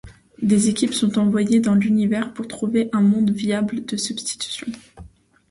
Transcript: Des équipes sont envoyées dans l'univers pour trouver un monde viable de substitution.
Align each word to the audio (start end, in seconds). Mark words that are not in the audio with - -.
Des 0.41 0.67
équipes 0.67 0.95
sont 0.95 1.19
envoyées 1.19 1.59
dans 1.59 1.75
l'univers 1.75 2.33
pour 2.33 2.47
trouver 2.47 2.89
un 2.91 3.01
monde 3.01 3.29
viable 3.29 3.85
de 3.85 3.97
substitution. 3.97 4.65